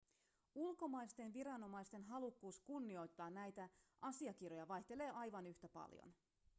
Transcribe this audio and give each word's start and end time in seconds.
ulkomaisten 0.55 1.33
viranomaisten 1.33 2.03
halukkuus 2.03 2.59
kunnioittaa 2.59 3.29
näitä 3.29 3.69
asiakirjoja 4.01 4.67
vaihtelee 4.67 5.11
aivan 5.11 5.47
yhtä 5.47 5.69
paljon 5.69 6.13